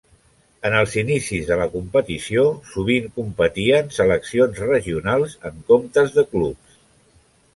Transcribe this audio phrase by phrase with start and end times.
[0.67, 6.81] En els inicis de la competició sovint competien seleccions regionals, en comptes de clubs.